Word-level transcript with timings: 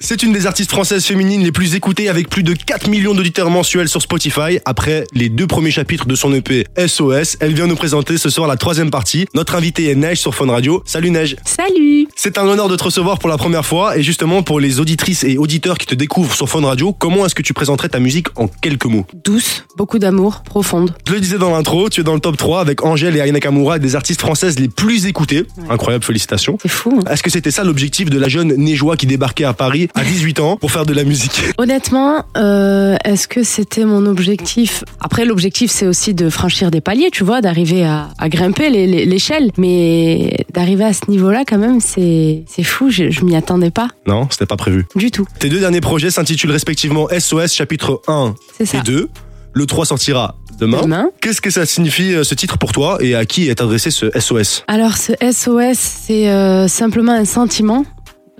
C'est 0.00 0.22
une 0.22 0.32
des 0.32 0.46
artistes 0.46 0.70
françaises 0.70 1.04
féminines 1.04 1.42
les 1.42 1.50
plus 1.50 1.74
écoutées 1.74 2.08
avec 2.08 2.28
plus 2.30 2.44
de 2.44 2.52
4 2.54 2.86
millions 2.88 3.14
d'auditeurs 3.14 3.50
mensuels 3.50 3.88
sur 3.88 4.00
Spotify. 4.00 4.60
Après 4.64 5.02
les 5.12 5.28
deux 5.28 5.48
premiers 5.48 5.72
chapitres 5.72 6.06
de 6.06 6.14
son 6.14 6.32
EP 6.34 6.66
SOS, 6.86 7.36
elle 7.40 7.52
vient 7.52 7.66
nous 7.66 7.74
présenter 7.74 8.16
ce 8.16 8.30
soir 8.30 8.46
la 8.46 8.56
troisième 8.56 8.92
partie. 8.92 9.26
Notre 9.34 9.56
invitée 9.56 9.90
est 9.90 9.96
Neige 9.96 10.20
sur 10.20 10.36
Fun 10.36 10.46
Radio. 10.52 10.84
Salut 10.86 11.10
Neige. 11.10 11.34
Salut 11.44 12.06
C'est 12.14 12.38
un 12.38 12.46
honneur 12.46 12.68
de 12.68 12.76
te 12.76 12.84
recevoir 12.84 13.18
pour 13.18 13.28
la 13.28 13.36
première 13.38 13.66
fois 13.66 13.98
et 13.98 14.04
justement 14.04 14.44
pour 14.44 14.60
les 14.60 14.78
auditrices 14.78 15.24
et 15.24 15.36
auditeurs 15.36 15.78
qui 15.78 15.86
te 15.86 15.96
découvrent 15.96 16.32
sur 16.36 16.48
Fun 16.48 16.60
Radio, 16.64 16.92
comment 16.92 17.26
est-ce 17.26 17.34
que 17.34 17.42
tu 17.42 17.52
présenterais 17.52 17.88
ta 17.88 17.98
musique 17.98 18.28
en 18.36 18.46
quelques 18.46 18.86
mots? 18.86 19.04
Douce, 19.24 19.64
beaucoup 19.76 19.98
d'amour, 19.98 20.42
profonde. 20.44 20.94
Je 21.08 21.12
le 21.14 21.18
disais 21.20 21.38
dans 21.38 21.50
l'intro, 21.50 21.88
tu 21.90 22.02
es 22.02 22.04
dans 22.04 22.14
le 22.14 22.20
top 22.20 22.36
3 22.36 22.60
avec 22.60 22.84
Angèle 22.84 23.16
et 23.16 23.20
Ayana 23.20 23.40
Kamura, 23.40 23.80
des 23.80 23.96
artistes 23.96 24.20
françaises 24.20 24.60
les 24.60 24.68
plus 24.68 25.06
écoutées. 25.06 25.42
Incroyable, 25.68 26.04
félicitations. 26.04 26.56
C'est 26.62 26.68
fou. 26.68 27.00
hein. 27.04 27.10
Est-ce 27.10 27.24
que 27.24 27.30
c'était 27.30 27.50
ça 27.50 27.64
l'objectif 27.64 28.08
de 28.10 28.18
la 28.20 28.28
jeune 28.28 28.54
Neigeois 28.54 28.96
qui 28.96 29.06
débarquait 29.06 29.42
à 29.42 29.54
Paris 29.54 29.87
à 29.94 30.04
18 30.04 30.40
ans 30.40 30.56
pour 30.56 30.70
faire 30.70 30.86
de 30.86 30.92
la 30.92 31.04
musique 31.04 31.42
Honnêtement, 31.58 32.24
euh, 32.36 32.96
est-ce 33.04 33.28
que 33.28 33.42
c'était 33.42 33.84
mon 33.84 34.06
objectif? 34.06 34.84
Après, 35.00 35.24
l'objectif, 35.24 35.70
c'est 35.70 35.86
aussi 35.86 36.14
de 36.14 36.30
franchir 36.30 36.70
des 36.70 36.80
paliers, 36.80 37.10
tu 37.12 37.24
vois, 37.24 37.40
d'arriver 37.40 37.84
à, 37.84 38.08
à 38.18 38.28
grimper 38.28 38.70
l'échelle. 38.70 39.50
Mais 39.58 40.44
d'arriver 40.52 40.84
à 40.84 40.92
ce 40.92 41.10
niveau-là, 41.10 41.44
quand 41.46 41.58
même, 41.58 41.80
c'est 41.80 42.44
fou. 42.62 42.90
Je, 42.90 43.10
je 43.10 43.24
m'y 43.24 43.36
attendais 43.36 43.70
pas 43.70 43.88
Non, 44.06 44.26
c'était 44.30 44.46
pas 44.46 44.56
prévu. 44.56 44.86
du 44.94 45.10
tout. 45.10 45.26
Tes 45.38 45.48
deux 45.48 45.60
derniers 45.60 45.80
projets 45.80 46.10
s'intitulent 46.10 46.52
respectivement 46.52 47.08
SOS 47.16 47.52
chapitre 47.52 48.00
1 48.08 48.34
C'est 48.56 48.66
ça. 48.66 48.78
et 48.78 48.82
2. 48.82 49.08
Le 49.54 49.66
3 49.66 49.86
sortira 49.86 50.36
demain. 50.60 50.82
Demain. 50.82 51.08
Qu'est-ce 51.20 51.40
que 51.40 51.50
ça 51.50 51.64
signifie 51.66 52.12
euh, 52.14 52.24
ce 52.24 52.34
titre 52.34 52.58
pour 52.58 52.72
toi 52.72 52.98
et 53.00 53.14
à 53.14 53.24
qui 53.24 53.48
est 53.48 53.60
adressé 53.60 53.90
ce 53.90 54.06
SOS 54.18 54.64
Alors, 54.68 54.96
ce 54.96 55.12
SOS, 55.32 55.78
c'est 55.78 56.28
euh, 56.28 56.66
simplement 56.68 57.12
un 57.12 57.24
sentiment. 57.24 57.84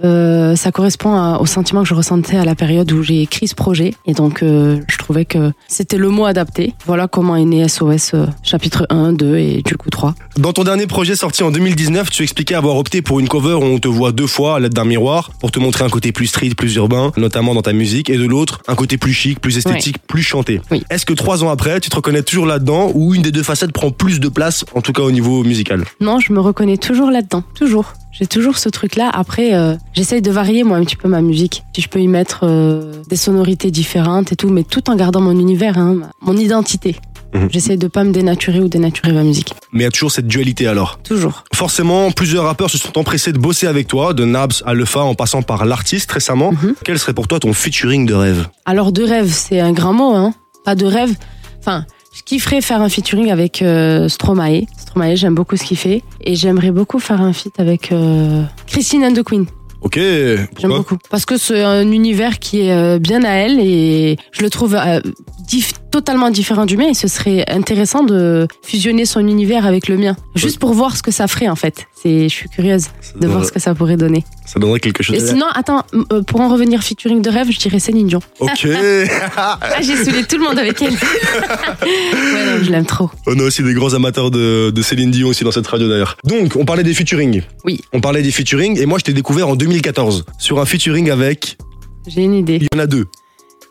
Euh, 0.05 0.55
ça 0.57 0.71
correspond 0.73 1.15
à- 1.15 1.39
au 1.41 1.47
sentiment 1.47 1.83
que 1.83 1.89
je 1.89 1.95
ressentais 1.95 2.37
à 2.37 2.45
la 2.45 2.55
période 2.55 2.91
où 2.93 3.03
j'ai 3.03 3.23
écrit 3.23 3.49
ce 3.49 3.55
projet. 3.55 3.95
Et 4.07 4.13
donc, 4.15 4.43
euh, 4.43 4.79
je 4.89 4.97
trouvais 4.99 5.25
que 5.25 5.53
c'était 5.67 5.97
le 5.97 6.09
mot 6.09 6.25
adapté. 6.25 6.75
Voilà 6.87 7.09
comment 7.09 7.35
est 7.37 7.45
né 7.45 7.67
SOS 7.67 8.13
euh, 8.15 8.27
chapitre 8.43 8.87
1, 8.91 9.13
2 9.13 9.37
et 9.39 9.63
du 9.63 9.77
coup 9.77 9.91
3. 9.91 10.15
Dans 10.37 10.53
ton 10.53 10.65
dernier 10.65 10.87
projet 10.87 11.17
sorti 11.17 11.43
en 11.43 11.51
2019, 11.51 12.11
tu 12.11 12.23
expliquais 12.23 12.55
avoir 12.55 12.77
opté 12.77 13.03
pour 13.03 13.19
une 13.21 13.29
cover 13.29 13.55
où 13.55 13.63
on 13.65 13.79
te 13.79 13.89
voit 13.89 14.13
deux 14.13 14.27
fois 14.27 14.57
à 14.57 14.61
l'aide 14.61 14.75
d'un 14.75 14.85
miroir 14.85 15.31
pour 15.41 15.51
te 15.51 15.59
montrer 15.59 15.85
un 15.85 15.89
côté 15.89 16.13
plus 16.13 16.27
street, 16.27 16.51
plus 16.57 16.75
urbain, 16.77 17.13
notamment 17.17 17.55
dans 17.55 17.63
ta 17.63 17.73
musique, 17.73 18.09
et 18.11 18.17
de 18.19 18.25
l'autre, 18.27 18.61
un 18.69 18.75
côté 18.77 18.99
plus 18.99 19.13
chic, 19.13 19.41
plus 19.41 19.57
esthétique, 19.59 19.97
plus 20.07 20.23
chanté. 20.23 20.61
Oui. 20.71 20.85
Est-ce 20.91 21.07
que 21.07 21.13
trois 21.13 21.43
ans 21.43 21.49
après, 21.51 21.81
tu 21.81 21.91
te 21.91 21.97
reconnais 21.97 22.23
toujours 22.23 22.47
là-dedans 22.47 22.93
ou 22.95 23.15
une 23.15 23.23
des 23.23 23.33
deux 23.33 23.43
facettes 23.43 23.73
prend 23.73 23.91
plus 23.91 24.21
de 24.21 24.29
place, 24.29 24.65
en 24.75 24.81
tout 24.81 24.93
cas 24.93 25.03
au 25.03 25.11
niveau 25.11 25.43
musical? 25.43 25.85
Non, 26.01 26.21
je 26.21 26.33
me 26.33 26.41
reconnais 26.41 26.77
toujours 26.77 27.11
là-dedans. 27.11 27.43
Toujours. 27.55 27.95
J'ai 28.19 28.27
toujours 28.27 28.59
ce 28.59 28.69
truc-là. 28.69 29.11
Après, 29.13 29.55
euh, 29.55 29.77
j'essaye 29.93 30.23
de 30.23 30.31
varier 30.31 30.65
moi 30.65 30.77
un 30.77 30.85
petit 30.85 30.97
peu 30.97 31.09
ma 31.09 31.21
musique. 31.21 31.63
Si 31.75 31.83
je 31.83 31.89
peux 31.89 32.01
y 32.01 32.09
mettre 32.09 32.41
euh, 32.43 32.93
des 33.09 33.17
sonorités 33.17 33.71
différentes 33.71 34.33
et 34.33 34.37
tout, 34.37 34.49
mais 34.49 34.65
tout 34.65 34.91
en 34.91 34.97
gardant 34.97 35.21
mon 35.21 35.39
univers, 35.39 35.79
hein, 35.79 36.11
mon 36.21 36.37
identité. 36.37 36.97
Mhm. 37.33 37.49
J'essaye 37.53 37.77
de 37.77 37.87
pas 37.87 38.05
me 38.05 38.11
dénaturer 38.11 38.59
ou 38.59 38.69
dénaturer 38.69 39.13
ma 39.13 39.23
musique. 39.23 39.55
Mais 39.73 39.81
il 39.81 39.85
y 39.85 39.87
a 39.87 39.91
toujours 39.91 40.11
cette 40.11 40.27
dualité 40.27 40.67
alors? 40.67 40.99
Toujours. 41.05 41.45
Forcément, 41.55 42.11
plusieurs 42.11 42.45
rappeurs 42.45 42.71
se 42.71 42.79
sont 42.79 42.97
empressés 42.99 43.33
de 43.33 43.39
bosser 43.39 43.67
avec 43.67 43.87
toi, 43.87 44.15
de 44.15 44.25
Nabs 44.25 44.55
à 44.65 44.75
Lefa 44.75 45.01
en 45.01 45.15
passant 45.15 45.43
par 45.43 45.65
l'artiste 45.65 46.11
récemment. 46.11 46.53
Mhm. 46.53 46.75
Quel 46.85 46.99
serait 46.99 47.15
pour 47.15 47.29
toi 47.29 47.39
ton 47.39 47.53
featuring 47.53 48.07
de 48.07 48.15
rêve? 48.15 48.49
Alors 48.65 48.93
de 48.93 49.05
rêve, 49.05 49.31
c'est 49.31 49.61
un 49.61 49.73
grand 49.73 49.93
mot, 49.93 50.15
hein. 50.15 50.35
Pas 50.65 50.75
de 50.75 50.87
rêve. 50.87 51.15
Enfin, 51.61 51.85
je 52.19 52.23
kifferais 52.25 52.61
faire 52.61 52.81
un 52.83 52.89
featuring 52.89 53.31
avec 53.31 53.63
euh, 53.63 54.09
Stromae. 54.09 54.63
Stromae, 54.77 55.15
j'aime 55.17 55.35
beaucoup 55.35 55.57
ce 55.57 55.65
qu'il 55.65 55.77
fait. 55.77 56.03
Et 56.21 56.35
j'aimerais 56.35 56.73
beaucoup 56.73 56.99
faire 56.99 57.21
un 57.21 57.33
feat 57.33 57.53
avec 57.59 57.93
euh, 57.93 58.43
Christine 58.67 59.05
and 59.05 59.13
the 59.15 59.23
Queen. 59.23 59.47
Ok, 59.81 59.95
J'aime 59.97 60.49
beaucoup. 60.71 60.99
Parce 61.09 61.25
que 61.25 61.37
c'est 61.37 61.63
un 61.63 61.89
univers 61.93 62.41
qui 62.41 62.63
est 62.63 62.73
euh, 62.73 62.99
bien 62.99 63.23
à 63.23 63.31
elle 63.31 63.61
et 63.61 64.17
je 64.33 64.43
le 64.43 64.51
trouve 64.51 64.75
euh, 64.75 65.01
dif- 65.49 65.75
totalement 65.99 66.31
différent 66.31 66.65
du 66.65 66.77
mien 66.77 66.89
et 66.89 66.95
ce 66.95 67.09
serait 67.09 67.45
intéressant 67.51 68.05
de 68.05 68.47
fusionner 68.63 69.05
son 69.05 69.27
univers 69.27 69.67
avec 69.67 69.89
le 69.89 69.97
mien. 69.97 70.15
Juste 70.37 70.61
pour 70.61 70.73
voir 70.73 70.97
ce 70.97 71.03
que 71.03 71.11
ça 71.11 71.27
ferait 71.27 71.49
en 71.49 71.57
fait. 71.57 71.89
C'est, 72.01 72.29
je 72.29 72.35
suis 72.35 72.49
curieuse 72.49 72.83
ça, 73.01 73.15
de 73.15 73.19
donnerait, 73.19 73.33
voir 73.35 73.45
ce 73.47 73.51
que 73.51 73.59
ça 73.59 73.75
pourrait 73.75 73.97
donner. 73.97 74.25
ça 74.47 74.61
donnerait 74.61 74.79
quelque 74.79 75.03
chose. 75.03 75.17
Et 75.17 75.27
sinon, 75.27 75.47
attends, 75.53 75.83
euh, 76.13 76.23
pour 76.23 76.41
en 76.41 76.49
revenir 76.51 76.85
featuring 76.85 77.21
de 77.21 77.29
rêve, 77.31 77.51
je 77.51 77.59
dirais 77.59 77.81
Céline 77.81 78.07
Dion. 78.07 78.21
Ok, 78.39 78.69
Ah, 79.37 79.59
j'ai 79.81 79.97
saoulé 79.97 80.23
tout 80.23 80.39
le 80.39 80.45
monde 80.45 80.57
avec 80.57 80.81
elle. 80.83 80.93
ouais, 81.83 82.47
non, 82.47 82.63
je 82.63 82.71
l'aime 82.71 82.87
trop. 82.87 83.11
on 83.27 83.37
a 83.41 83.43
aussi 83.43 83.65
des 83.65 83.75
grands 83.75 83.95
amateurs 83.95 84.31
de, 84.31 84.71
de 84.71 84.83
Céline 84.83 85.11
Dion 85.11 85.27
aussi 85.27 85.43
dans 85.43 85.51
cette 85.51 85.67
radio 85.67 85.89
d'ailleurs. 85.89 86.17
Donc, 86.23 86.55
on 86.55 86.65
parlait 86.65 86.85
des 86.85 86.95
featuring. 86.95 87.43
Oui. 87.65 87.81
On 87.93 88.01
parlait 88.01 88.23
des 88.23 88.31
featuring 88.31 88.79
et 88.81 88.87
moi 88.87 89.01
je 89.01 89.05
t'ai 89.05 89.15
découvert 89.15 89.49
en 89.49 89.57
2014 89.57 90.27
sur 90.39 90.61
un 90.61 90.65
featuring 90.65 91.11
avec. 91.11 91.59
J'ai 92.07 92.23
une 92.23 92.35
idée. 92.35 92.59
Il 92.61 92.69
y 92.73 92.77
en 92.77 92.79
a 92.79 92.87
deux. 92.87 93.07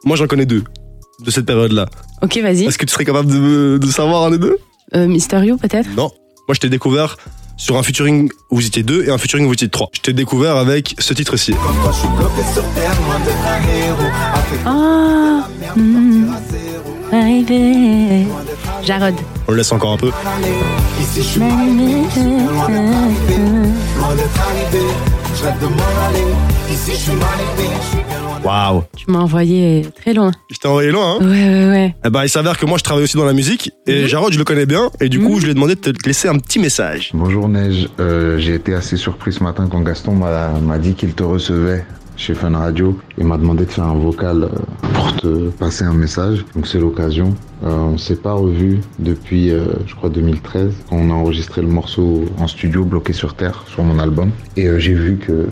Moi 0.04 0.18
j'en 0.18 0.28
connais 0.28 0.46
deux 0.46 0.64
de 1.24 1.32
cette 1.32 1.46
période-là. 1.46 1.88
Ok, 2.22 2.38
vas-y. 2.38 2.66
Est-ce 2.66 2.78
que 2.78 2.86
tu 2.86 2.94
serais 2.94 3.06
capable 3.06 3.32
de, 3.32 3.78
de 3.82 3.88
savoir 3.88 4.26
un 4.26 4.32
des 4.32 4.38
deux? 4.38 4.58
Euh, 4.96 5.08
Mysterio 5.08 5.58
peut-être? 5.58 5.90
Non. 5.96 6.12
Moi 6.48 6.54
je 6.56 6.60
t'ai 6.60 6.70
découvert 6.70 7.18
sur 7.58 7.76
un 7.78 7.84
featuring 7.84 8.30
où 8.52 8.58
vous 8.58 8.66
étiez 8.66 8.84
deux 8.84 9.04
et 9.04 9.10
un 9.12 9.18
featuring 9.18 9.46
où 9.46 9.48
vous 9.50 9.54
étiez 9.56 9.70
trois. 9.70 9.90
Je 9.94 10.02
t'ai 10.02 10.14
découvert 10.14 10.56
avec 10.58 10.96
ce 11.00 11.14
titre-ci. 11.14 11.56
Ah, 14.66 15.48
baby. 17.12 18.28
Jarod. 18.86 19.16
On 19.48 19.52
le 19.52 19.58
laisse 19.58 19.72
encore 19.72 19.94
un 19.94 19.98
peu. 19.98 20.12
Waouh. 28.44 28.84
Tu 28.96 29.06
m'as 29.12 29.20
envoyé 29.20 29.86
très 30.00 30.14
loin. 30.14 30.32
Je 30.52 30.58
t'ai 30.58 30.68
envoyé 30.68 30.90
loin, 30.92 31.16
hein 31.16 31.18
Ouais, 31.22 31.28
ouais, 31.28 31.70
ouais. 31.70 31.96
Eh 32.06 32.10
ben, 32.10 32.24
il 32.24 32.30
s'avère 32.30 32.58
que 32.58 32.66
moi 32.66 32.78
je 32.78 32.84
travaille 32.84 33.04
aussi 33.04 33.18
dans 33.18 33.26
la 33.26 33.34
musique 33.34 33.72
et 33.86 34.02
Mhm. 34.04 34.08
Jarod 34.08 34.34
je 34.34 34.38
le 34.40 34.44
connais 34.46 34.66
bien 34.66 34.90
et 35.02 35.10
du 35.10 35.20
coup 35.20 35.34
Mhm. 35.36 35.40
je 35.40 35.44
lui 35.46 35.52
ai 35.52 35.54
demandé 35.54 35.76
de 35.76 35.80
te 35.92 36.08
laisser 36.08 36.28
un 36.28 36.38
petit 36.40 36.60
message. 36.60 37.12
Bonjour 37.14 37.48
Neige, 37.50 37.88
Euh, 38.00 38.38
j'ai 38.40 38.56
été 38.56 38.74
assez 38.74 38.98
surpris 38.98 39.34
ce 39.34 39.44
matin 39.44 39.68
quand 39.70 39.82
Gaston 39.82 40.14
m'a 40.14 40.50
m'a 40.60 40.78
dit 40.80 40.94
qu'il 40.94 41.14
te 41.14 41.24
recevait 41.24 41.86
chez 42.18 42.34
Fun 42.34 42.58
Radio 42.58 43.00
et 43.18 43.24
m'a 43.24 43.38
demandé 43.38 43.66
de 43.66 43.72
faire 43.72 43.86
un 43.86 43.98
vocal 43.98 44.44
euh, 44.44 44.50
pour 44.94 45.16
te 45.16 45.50
passer 45.52 45.86
un 45.86 45.94
message. 45.94 46.44
Donc 46.56 46.68
c'est 46.68 46.80
l'occasion. 46.80 47.34
Euh, 47.64 47.70
on 47.70 47.98
s'est 47.98 48.16
pas 48.16 48.34
revu 48.34 48.82
depuis, 49.00 49.52
euh, 49.52 49.66
je 49.86 49.96
crois, 49.96 50.10
2013 50.10 50.74
quand 50.90 50.98
on 50.98 51.10
a 51.10 51.14
enregistré 51.14 51.62
le 51.62 51.68
morceau 51.68 52.26
en 52.38 52.48
studio 52.48 52.84
bloqué 52.84 53.14
sur 53.14 53.36
terre 53.36 53.64
sur 53.68 53.84
mon 53.84 54.00
album. 54.00 54.32
Et 54.56 54.68
euh, 54.68 54.80
j'ai 54.80 54.94
vu 54.94 55.18
que 55.18 55.48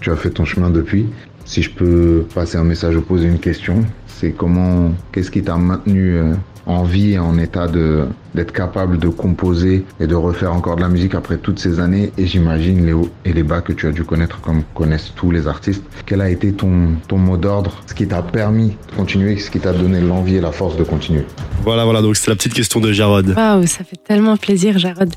tu 0.00 0.10
as 0.10 0.16
fait 0.16 0.30
ton 0.30 0.44
chemin 0.44 0.70
depuis. 0.70 1.06
Si 1.48 1.62
je 1.62 1.70
peux 1.70 2.26
passer 2.34 2.58
un 2.58 2.64
message 2.64 2.94
ou 2.94 3.00
poser 3.00 3.26
une 3.26 3.38
question, 3.38 3.82
c'est 4.06 4.32
comment, 4.32 4.92
qu'est-ce 5.12 5.30
qui 5.30 5.42
t'a 5.42 5.56
maintenu 5.56 6.14
euh, 6.14 6.34
en 6.66 6.84
vie 6.84 7.12
et 7.12 7.18
en 7.18 7.38
état 7.38 7.66
de 7.66 8.04
d'être 8.34 8.52
capable 8.52 8.98
de 8.98 9.08
composer 9.08 9.86
et 9.98 10.06
de 10.06 10.14
refaire 10.14 10.52
encore 10.52 10.76
de 10.76 10.82
la 10.82 10.90
musique 10.90 11.14
après 11.14 11.38
toutes 11.38 11.58
ces 11.58 11.80
années? 11.80 12.12
Et 12.18 12.26
j'imagine 12.26 12.84
les 12.84 12.92
hauts 12.92 13.08
et 13.24 13.32
les 13.32 13.42
bas 13.44 13.62
que 13.62 13.72
tu 13.72 13.86
as 13.86 13.92
dû 13.92 14.04
connaître 14.04 14.42
comme 14.42 14.62
connaissent 14.74 15.14
tous 15.16 15.30
les 15.30 15.46
artistes. 15.48 15.82
Quel 16.04 16.20
a 16.20 16.28
été 16.28 16.52
ton, 16.52 16.90
ton 17.08 17.16
mot 17.16 17.38
d'ordre, 17.38 17.82
ce 17.86 17.94
qui 17.94 18.06
t'a 18.06 18.20
permis 18.20 18.76
de 18.90 18.94
continuer, 18.94 19.38
ce 19.38 19.50
qui 19.50 19.58
t'a 19.58 19.72
donné 19.72 20.02
l'envie 20.02 20.36
et 20.36 20.42
la 20.42 20.52
force 20.52 20.76
de 20.76 20.84
continuer? 20.84 21.24
Voilà, 21.62 21.84
voilà, 21.84 22.02
donc 22.02 22.16
c'est 22.16 22.28
la 22.28 22.36
petite 22.36 22.52
question 22.52 22.78
de 22.78 22.92
Jarod. 22.92 23.32
Waouh, 23.34 23.66
ça 23.66 23.84
fait 23.84 23.96
tellement 24.06 24.36
plaisir, 24.36 24.78
Jarod. 24.78 25.14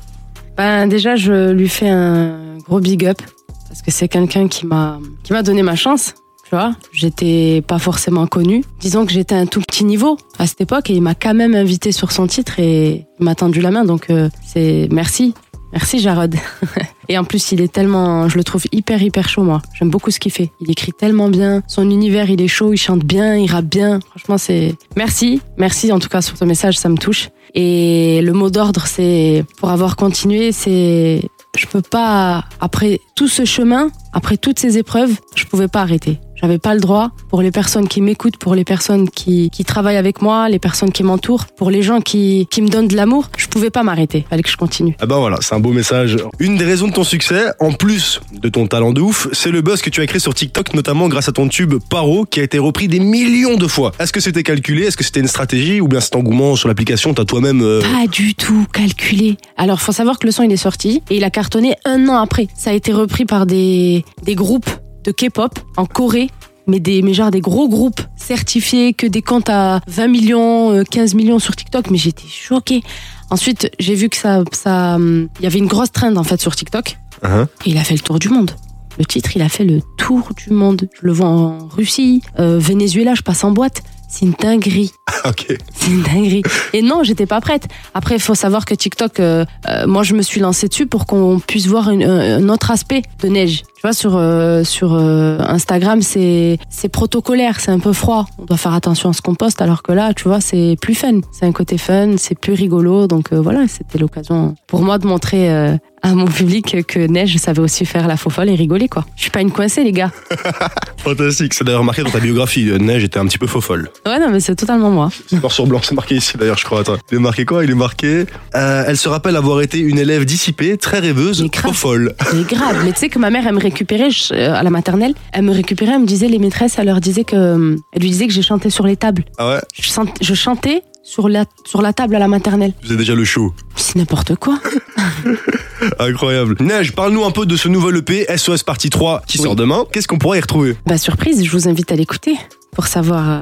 Ben, 0.56 0.86
déjà, 0.86 1.14
je 1.14 1.52
lui 1.52 1.68
fais 1.68 1.90
un 1.90 2.56
gros 2.64 2.80
big 2.80 3.04
up 3.04 3.20
parce 3.68 3.82
que 3.82 3.90
c'est 3.90 4.08
quelqu'un 4.08 4.48
qui 4.48 4.64
m'a 4.66 4.98
qui 5.22 5.34
m'a 5.34 5.42
donné 5.42 5.62
ma 5.62 5.76
chance. 5.76 6.14
Tu 6.52 6.56
vois, 6.56 6.74
j'étais 6.92 7.64
pas 7.66 7.78
forcément 7.78 8.26
connue. 8.26 8.62
Disons 8.78 9.06
que 9.06 9.12
j'étais 9.12 9.34
un 9.34 9.46
tout 9.46 9.62
petit 9.62 9.86
niveau 9.86 10.18
à 10.38 10.46
cette 10.46 10.60
époque 10.60 10.90
et 10.90 10.92
il 10.92 11.00
m'a 11.00 11.14
quand 11.14 11.32
même 11.32 11.54
invité 11.54 11.92
sur 11.92 12.12
son 12.12 12.26
titre 12.26 12.60
et 12.60 13.06
il 13.18 13.24
m'a 13.24 13.34
tendu 13.34 13.62
la 13.62 13.70
main. 13.70 13.86
Donc 13.86 14.10
euh, 14.10 14.28
c'est 14.44 14.86
merci, 14.90 15.32
merci 15.72 15.98
Jarod. 15.98 16.34
et 17.08 17.16
en 17.16 17.24
plus, 17.24 17.52
il 17.52 17.62
est 17.62 17.72
tellement, 17.72 18.28
je 18.28 18.36
le 18.36 18.44
trouve 18.44 18.64
hyper 18.70 19.02
hyper 19.02 19.30
chaud 19.30 19.44
moi. 19.44 19.62
J'aime 19.72 19.88
beaucoup 19.88 20.10
ce 20.10 20.20
qu'il 20.20 20.30
fait. 20.30 20.50
Il 20.60 20.70
écrit 20.70 20.92
tellement 20.92 21.30
bien. 21.30 21.62
Son 21.68 21.88
univers, 21.88 22.28
il 22.28 22.42
est 22.42 22.48
chaud, 22.48 22.74
il 22.74 22.76
chante 22.76 23.02
bien, 23.02 23.34
il 23.34 23.50
rappe 23.50 23.64
bien. 23.64 24.00
Franchement, 24.10 24.36
c'est 24.36 24.74
merci, 24.94 25.40
merci 25.56 25.90
en 25.90 26.00
tout 26.00 26.10
cas 26.10 26.20
sur 26.20 26.36
ton 26.36 26.44
message, 26.44 26.76
ça 26.76 26.90
me 26.90 26.98
touche. 26.98 27.30
Et 27.54 28.20
le 28.20 28.34
mot 28.34 28.50
d'ordre, 28.50 28.84
c'est 28.86 29.46
pour 29.56 29.70
avoir 29.70 29.96
continué, 29.96 30.52
c'est 30.52 31.22
je 31.56 31.66
peux 31.66 31.82
pas 31.82 32.44
après 32.60 33.00
tout 33.14 33.28
ce 33.28 33.46
chemin, 33.46 33.90
après 34.12 34.36
toutes 34.36 34.58
ces 34.58 34.76
épreuves, 34.76 35.14
je 35.34 35.46
pouvais 35.46 35.68
pas 35.68 35.80
arrêter. 35.80 36.20
J'avais 36.42 36.58
pas 36.58 36.74
le 36.74 36.80
droit 36.80 37.10
pour 37.28 37.40
les 37.40 37.52
personnes 37.52 37.86
qui 37.86 38.00
m'écoutent, 38.00 38.36
pour 38.36 38.54
les 38.56 38.64
personnes 38.64 39.08
qui, 39.08 39.48
qui 39.50 39.64
travaillent 39.64 39.96
avec 39.96 40.22
moi, 40.22 40.48
les 40.48 40.58
personnes 40.58 40.90
qui 40.90 41.04
m'entourent, 41.04 41.46
pour 41.56 41.70
les 41.70 41.82
gens 41.82 42.00
qui, 42.00 42.48
qui 42.50 42.62
me 42.62 42.68
donnent 42.68 42.88
de 42.88 42.96
l'amour, 42.96 43.28
je 43.36 43.46
pouvais 43.46 43.70
pas 43.70 43.82
m'arrêter. 43.84 44.26
Fallait 44.28 44.42
que 44.42 44.50
je 44.50 44.56
continue. 44.56 44.96
Ah 45.00 45.06
ben 45.06 45.18
voilà, 45.18 45.38
c'est 45.40 45.54
un 45.54 45.60
beau 45.60 45.70
message. 45.72 46.16
Une 46.40 46.56
des 46.56 46.64
raisons 46.64 46.88
de 46.88 46.92
ton 46.92 47.04
succès, 47.04 47.44
en 47.60 47.72
plus 47.72 48.20
de 48.32 48.48
ton 48.48 48.66
talent 48.66 48.92
de 48.92 49.00
ouf, 49.00 49.28
c'est 49.32 49.50
le 49.52 49.62
buzz 49.62 49.82
que 49.82 49.90
tu 49.90 50.00
as 50.00 50.06
créé 50.06 50.18
sur 50.18 50.34
TikTok, 50.34 50.74
notamment 50.74 51.08
grâce 51.08 51.28
à 51.28 51.32
ton 51.32 51.46
tube 51.48 51.74
Paro, 51.88 52.24
qui 52.24 52.40
a 52.40 52.42
été 52.42 52.58
repris 52.58 52.88
des 52.88 52.98
millions 53.00 53.56
de 53.56 53.66
fois. 53.68 53.92
Est-ce 54.00 54.12
que 54.12 54.20
c'était 54.20 54.42
calculé? 54.42 54.86
Est-ce 54.86 54.96
que 54.96 55.04
c'était 55.04 55.20
une 55.20 55.28
stratégie? 55.28 55.80
Ou 55.80 55.86
bien 55.86 56.00
cet 56.00 56.16
engouement 56.16 56.56
sur 56.56 56.66
l'application, 56.68 57.14
t'as 57.14 57.24
toi-même... 57.24 57.62
euh, 57.62 57.80
Pas 57.82 58.08
du 58.08 58.34
tout 58.34 58.66
calculé. 58.72 59.36
Alors, 59.56 59.80
faut 59.80 59.92
savoir 59.92 60.18
que 60.18 60.26
le 60.26 60.32
son, 60.32 60.42
il 60.42 60.50
est 60.50 60.56
sorti 60.56 61.02
et 61.08 61.16
il 61.16 61.24
a 61.24 61.30
cartonné 61.30 61.76
un 61.84 62.08
an 62.08 62.16
après. 62.16 62.48
Ça 62.56 62.70
a 62.70 62.72
été 62.72 62.92
repris 62.92 63.26
par 63.26 63.46
des, 63.46 64.04
des 64.24 64.34
groupes 64.34 64.68
de 65.04 65.12
K-pop 65.12 65.58
en 65.76 65.86
Corée 65.86 66.30
mais 66.66 66.80
des, 66.80 67.02
mais 67.02 67.14
genre 67.14 67.30
des 67.30 67.40
gros 67.40 67.68
groupes 67.68 68.00
certifiés, 68.16 68.92
que 68.92 69.06
des 69.06 69.22
comptes 69.22 69.48
à 69.48 69.80
20 69.88 70.08
millions, 70.08 70.72
euh, 70.72 70.84
15 70.84 71.14
millions 71.14 71.38
sur 71.38 71.56
TikTok, 71.56 71.90
mais 71.90 71.98
j'étais 71.98 72.28
choquée. 72.28 72.82
Ensuite, 73.30 73.70
j'ai 73.78 73.94
vu 73.94 74.08
que 74.08 74.16
ça, 74.16 74.44
ça, 74.52 74.94
hum, 74.96 75.28
il 75.40 75.44
y 75.44 75.46
avait 75.46 75.58
une 75.58 75.66
grosse 75.66 75.92
trend 75.92 76.14
en 76.16 76.24
fait 76.24 76.40
sur 76.40 76.54
TikTok. 76.54 76.98
Hein 77.22 77.48
Et 77.64 77.70
il 77.70 77.78
a 77.78 77.84
fait 77.84 77.94
le 77.94 78.00
tour 78.00 78.18
du 78.18 78.28
monde. 78.28 78.52
Le 78.98 79.04
titre, 79.04 79.30
il 79.36 79.42
a 79.42 79.48
fait 79.48 79.64
le 79.64 79.80
tour 79.96 80.30
du 80.36 80.52
monde. 80.52 80.88
Je 81.00 81.06
le 81.06 81.12
vois 81.12 81.28
en 81.28 81.68
Russie, 81.68 82.22
euh, 82.38 82.58
Venezuela, 82.58 83.14
je 83.14 83.22
passe 83.22 83.42
en 83.44 83.50
boîte. 83.50 83.82
C'est 84.14 84.26
une 84.26 84.32
dinguerie. 84.32 84.92
ok. 85.24 85.56
C'est 85.72 85.90
une 85.90 86.02
dinguerie. 86.02 86.42
Et 86.74 86.82
non, 86.82 87.02
j'étais 87.02 87.24
pas 87.24 87.40
prête. 87.40 87.66
Après, 87.94 88.14
il 88.16 88.20
faut 88.20 88.34
savoir 88.34 88.66
que 88.66 88.74
TikTok, 88.74 89.20
euh, 89.20 89.46
euh, 89.70 89.86
moi, 89.86 90.02
je 90.02 90.12
me 90.14 90.20
suis 90.20 90.38
lancée 90.38 90.68
dessus 90.68 90.86
pour 90.86 91.06
qu'on 91.06 91.40
puisse 91.40 91.66
voir 91.66 91.88
une- 91.90 92.02
un 92.04 92.36
un 92.42 92.48
autre 92.50 92.70
aspect 92.70 93.00
de 93.22 93.28
neige. 93.28 93.62
Tu 93.76 93.80
vois, 93.82 93.94
sur 93.94 94.16
euh, 94.16 94.64
sur 94.64 94.92
euh, 94.92 95.38
Instagram, 95.40 96.02
c'est 96.02 96.58
c'est 96.68 96.90
protocolaire, 96.90 97.58
c'est 97.58 97.70
un 97.70 97.78
peu 97.78 97.94
froid. 97.94 98.26
On 98.38 98.44
doit 98.44 98.58
faire 98.58 98.74
attention 98.74 99.08
à 99.08 99.12
ce 99.14 99.22
qu'on 99.22 99.34
poste, 99.34 99.62
alors 99.62 99.82
que 99.82 99.92
là, 99.92 100.12
tu 100.12 100.24
vois, 100.28 100.40
c'est 100.42 100.76
plus 100.80 100.94
fun. 100.94 101.20
C'est 101.32 101.46
un 101.46 101.52
côté 101.52 101.78
fun, 101.78 102.16
c'est 102.18 102.38
plus 102.38 102.52
rigolo. 102.52 103.06
Donc 103.06 103.32
euh, 103.32 103.40
voilà, 103.40 103.66
c'était 103.66 103.98
l'occasion 103.98 104.54
pour 104.66 104.82
moi 104.82 104.98
de 104.98 105.06
montrer 105.06 105.50
euh, 105.50 105.74
à 106.02 106.14
mon 106.14 106.24
public 106.26 106.84
que 106.86 106.98
neige 107.06 107.36
savait 107.36 107.60
aussi 107.60 107.84
faire 107.84 108.06
la 108.08 108.16
faux 108.16 108.30
folle 108.30 108.48
et 108.50 108.54
rigoler 108.54 108.88
quoi. 108.88 109.04
Je 109.16 109.22
suis 109.22 109.30
pas 109.30 109.40
une 109.40 109.50
coincée, 109.52 109.84
les 109.84 109.92
gars. 109.92 110.10
Fantastique. 110.98 111.54
C'est 111.54 111.64
d'ailleurs 111.64 111.84
marqué 111.84 112.02
dans 112.02 112.10
ta 112.10 112.20
biographie. 112.20 112.68
euh, 112.70 112.78
Neige 112.78 113.04
était 113.04 113.18
un 113.18 113.26
petit 113.26 113.38
peu 113.38 113.46
faux 113.46 113.60
folle. 113.60 113.90
Ouais, 114.06 114.18
non, 114.18 114.30
mais 114.30 114.40
c'est 114.40 114.54
totalement 114.54 114.90
moi. 114.90 115.08
C'est 115.26 115.36
noir 115.36 115.50
sur 115.52 115.66
blanc, 115.66 115.80
c'est 115.82 115.94
marqué 115.94 116.16
ici 116.16 116.36
d'ailleurs, 116.36 116.58
je 116.58 116.64
crois. 116.64 116.80
Attends. 116.80 116.96
Il 117.10 117.16
est 117.16 117.20
marqué 117.20 117.44
quoi? 117.44 117.64
Il 117.64 117.70
est 117.70 117.74
marqué. 117.74 118.26
euh, 118.54 118.84
elle 118.86 118.96
se 118.96 119.08
rappelle 119.08 119.36
avoir 119.36 119.60
été 119.62 119.78
une 119.78 119.98
élève 119.98 120.24
dissipée, 120.24 120.76
très 120.76 120.98
rêveuse, 121.00 121.46
faux 121.54 121.72
folle. 121.72 122.14
C'est 122.30 122.46
grave. 122.54 122.82
Mais 122.84 122.92
tu 122.92 122.98
sais 123.00 123.08
que 123.08 123.18
ma 123.18 123.30
mère, 123.30 123.44
elle 123.46 123.54
me 123.54 123.60
récupérait 123.60 124.10
je- 124.10 124.32
euh, 124.34 124.54
à 124.54 124.62
la 124.62 124.70
maternelle. 124.70 125.14
Elle 125.32 125.42
me 125.42 125.52
récupérait, 125.52 125.92
elle 125.94 126.00
me 126.02 126.06
disait, 126.06 126.28
les 126.28 126.38
maîtresses, 126.38 126.74
elle 126.78 126.86
leur 126.86 127.00
disait 127.00 127.24
que, 127.24 127.36
euh, 127.36 127.76
elle 127.92 128.02
lui 128.02 128.10
disait 128.10 128.26
que 128.26 128.32
j'ai 128.32 128.42
chanté 128.42 128.70
sur 128.70 128.86
les 128.86 128.96
tables. 128.96 129.24
Ah 129.38 129.48
ouais? 129.54 129.60
Je, 129.74 129.88
sent- 129.88 130.00
je 130.20 130.34
chantais 130.34 130.82
sur 131.04 131.28
la, 131.28 131.44
sur 131.64 131.82
la 131.82 131.92
table 131.92 132.14
à 132.14 132.18
la 132.20 132.28
maternelle. 132.28 132.72
Vous 132.82 132.88
avez 132.90 132.98
déjà 132.98 133.14
le 133.14 133.24
show. 133.24 133.52
C'est 133.74 133.96
n'importe 133.96 134.36
quoi. 134.36 134.58
Incroyable. 135.98 136.56
Neige, 136.60 136.92
parle-nous 136.92 137.24
un 137.24 137.30
peu 137.30 137.46
de 137.46 137.56
ce 137.56 137.68
nouvel 137.68 137.96
EP, 137.96 138.26
SOS 138.36 138.62
Partie 138.62 138.90
3, 138.90 139.22
qui 139.26 139.38
Oui. 139.38 139.44
sort 139.44 139.56
demain. 139.56 139.84
Qu'est-ce 139.92 140.08
qu'on 140.08 140.18
pourrait 140.18 140.38
y 140.38 140.40
retrouver? 140.40 140.76
Bah, 140.86 140.98
surprise, 140.98 141.44
je 141.44 141.50
vous 141.50 141.68
invite 141.68 141.90
à 141.92 141.96
l'écouter 141.96 142.36
pour 142.74 142.86
savoir. 142.86 143.30
euh, 143.30 143.40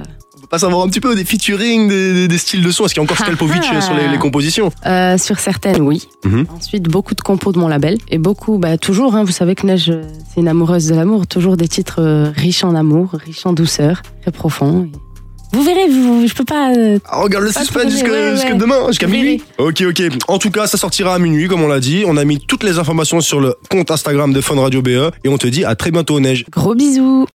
pas 0.50 0.58
savoir 0.58 0.84
un 0.84 0.88
petit 0.88 0.98
peu 1.00 1.14
des 1.14 1.24
featuring, 1.24 1.88
des, 1.88 2.12
des- 2.12 2.28
des 2.28 2.38
styles 2.38 2.62
de 2.64 2.72
son 2.72 2.84
Est-ce 2.84 2.94
qu'il 2.94 3.00
y 3.00 3.06
a 3.06 3.08
encore 3.08 3.18
Skalpovic 3.18 3.62
Ah. 3.72 3.80
sur 3.80 3.94
les, 3.94 4.08
les 4.08 4.18
compositions? 4.18 4.72
Euh, 4.84 5.16
sur 5.16 5.38
certaines, 5.38 5.80
oui. 5.80 6.08
Mhm. 6.24 6.46
Ensuite, 6.56 6.84
beaucoup 6.88 7.14
de 7.14 7.20
compos 7.20 7.52
de 7.52 7.58
mon 7.58 7.68
label. 7.68 7.98
Et 8.08 8.18
beaucoup, 8.18 8.58
bah, 8.58 8.76
toujours, 8.76 9.14
hein, 9.14 9.22
vous 9.22 9.30
savez 9.30 9.54
que 9.54 9.64
Neige, 9.66 9.90
euh, 9.90 10.02
c'est 10.34 10.40
une 10.40 10.48
amoureuse 10.48 10.88
de 10.88 10.94
l'amour. 10.96 11.28
Toujours 11.28 11.56
des 11.56 11.68
titres 11.68 12.00
euh, 12.02 12.30
riches 12.34 12.64
en 12.64 12.74
amour, 12.74 13.10
riches 13.24 13.46
en 13.46 13.52
douceur, 13.52 14.02
très 14.22 14.32
profonds. 14.32 14.88
Et 14.92 15.09
Vous 15.52 15.62
verrez, 15.64 15.88
vous, 15.88 16.26
je 16.26 16.34
peux 16.34 16.44
pas. 16.44 16.72
euh, 16.76 16.98
Ah, 17.08 17.20
regarde 17.20 17.44
le 17.44 17.52
suspense 17.52 17.90
jusqu'à 17.90 18.10
ouais, 18.10 18.54
demain, 18.54 18.86
jusqu'à 18.88 19.06
minuit. 19.06 19.42
Ok, 19.58 19.82
ok. 19.88 20.02
En 20.28 20.38
tout 20.38 20.50
cas, 20.50 20.66
ça 20.66 20.78
sortira 20.78 21.14
à 21.14 21.18
minuit, 21.18 21.48
comme 21.48 21.62
on 21.62 21.68
l'a 21.68 21.80
dit. 21.80 22.04
On 22.06 22.16
a 22.16 22.24
mis 22.24 22.38
toutes 22.38 22.62
les 22.62 22.78
informations 22.78 23.20
sur 23.20 23.40
le 23.40 23.54
compte 23.70 23.90
Instagram 23.90 24.32
de 24.32 24.40
Fun 24.40 24.60
Radio 24.60 24.80
BE 24.82 25.10
et 25.24 25.28
on 25.28 25.38
te 25.38 25.46
dit 25.46 25.64
à 25.64 25.74
très 25.74 25.90
bientôt, 25.90 26.20
Neige. 26.20 26.44
Gros 26.50 26.74
bisous. 26.74 27.26